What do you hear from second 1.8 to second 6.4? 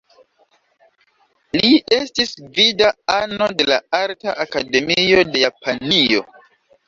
estis gvida ano de la Arta Akademio de Japanio.